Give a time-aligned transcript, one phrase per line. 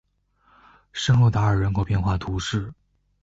[0.91, 2.73] 圣若达尔人口变化图示